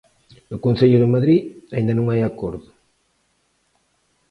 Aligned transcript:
No 0.49 0.57
Concello 0.65 0.97
de 1.01 1.11
Madrid, 1.15 1.41
aínda 1.75 1.93
non 1.95 2.05
hai 2.09 2.21
acordo. 2.23 2.67